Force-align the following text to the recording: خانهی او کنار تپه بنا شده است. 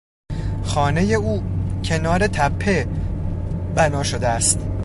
خانهی 0.63 1.15
او 1.15 1.43
کنار 1.83 2.27
تپه 2.27 2.87
بنا 3.75 4.03
شده 4.03 4.27
است. 4.27 4.59